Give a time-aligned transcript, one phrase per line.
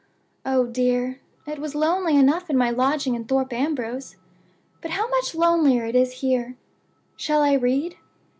[0.43, 4.15] Oh, dear, it was lonely enough in my lodging in Thorpe Ambrose,
[4.81, 6.57] but how much lonelier it is here!
[7.17, 7.97] Shall I read?